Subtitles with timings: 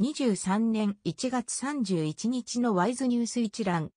[0.00, 3.92] 2023年1月31日のワイズニュース一覧。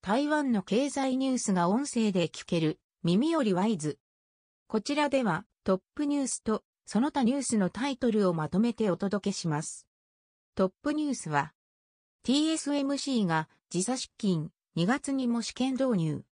[0.00, 3.98] 台湾の経済ニュースが音声で聞ける、耳よりワイズ。
[4.68, 9.88] こちらではトップニュースとその他ニュースのタイトルをまとめてお届けします。
[10.54, 11.52] トップニュースは、
[12.24, 16.22] TSMC が時差出勤、2月にも試験導入。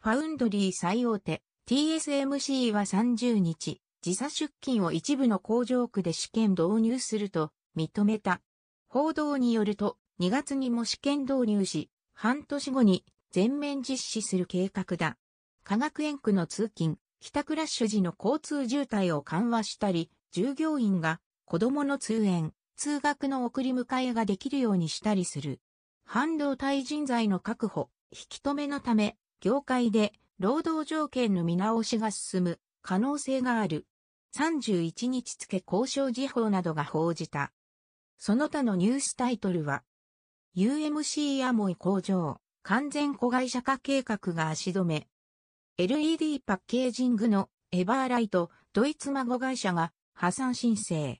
[0.00, 8.40] ファウンドリー最大手、TSMC は30日、時差出勤を一部の工場区で試験導入すると認めた。
[8.88, 15.16] 報道によると、2月にも試験導入し、半年後に全面実施する計画だ。
[15.64, 25.60] 科学園区の通勤、帰宅ラッシュ時の交通渋滞を緩和したり、従業員が子供の通園、通学の送り迎えができるようにしたりする。
[26.04, 33.86] 半導体人材の確保、引き止めのため、業界で労働条件の見直しが進む可能性がある。
[34.36, 37.52] 31日付交渉時報などが報じた。
[38.24, 39.82] その他のニュースタイトルは、
[40.56, 45.08] UMC アモイ工場、完全子会社化計画が足止め。
[45.76, 51.18] LED パッケージングのエバーライト、ドイツ孫会社が破産申請。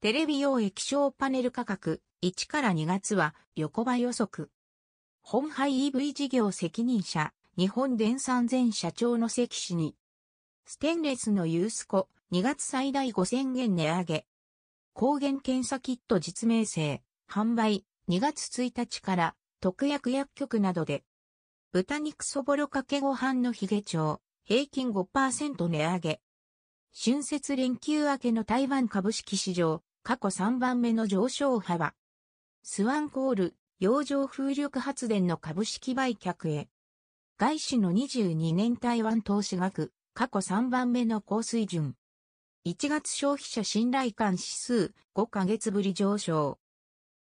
[0.00, 4.50] テレビ用液晶パネル価格1から2月は横ばい予測。
[5.22, 9.94] 本廃 EV 事業責任者、日本電産前社長の関氏に。
[10.66, 14.26] ステンレスのユースコ2月最大5000円値上げ。
[14.96, 21.02] 抗原検査キット実名制、販売、2月1日から特約薬局などで。
[21.72, 26.20] 豚肉そぼろかけご飯のヒゲ町、平均5%値上げ。
[26.96, 31.94] 春節連休明けの台湾株式市場、過去3番目の上昇幅。
[32.62, 36.68] スワンコール、洋上風力発電の株式売却へ。
[37.36, 41.96] 外資の22年台湾投資額、過去3番目の高水準。
[42.66, 46.58] 1月消費者信頼感指数5ヶ月ぶり上昇。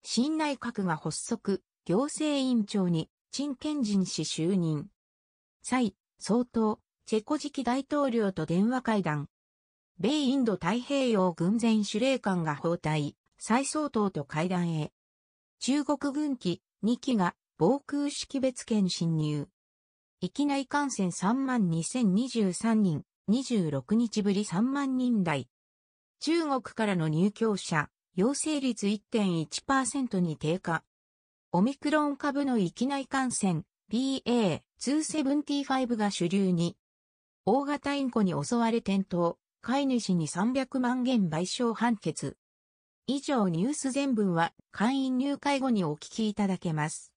[0.02, 4.90] 新内閣が発足、行政委員長に陳建仁氏就任。
[5.62, 9.30] 蔡、総統、チェコ次期大統領と電話会談。
[9.98, 14.92] 米インド太平洋軍前司令官が包帯、蔡総統と会談へ。
[15.58, 19.48] 中国軍機2機が防空識別圏侵入。
[20.20, 23.04] 域内感染3万2023人。
[23.30, 25.48] 26日ぶり3万人台。
[26.18, 30.82] 中国からの入居者、陽性率1.1%に低下。
[31.52, 36.76] オミクロン株の域内感染、BA.275 が主流に。
[37.46, 42.36] 大型インコに襲われ転倒、飼い主に300万元賠償判決。
[43.06, 47.12] 以上ニュース全文は会員入会後にお聞きいただけます。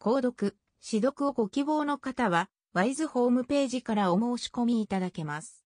[0.00, 5.65] 購読、指読をご希望の方はワイズホームページからお申し込みいただけます。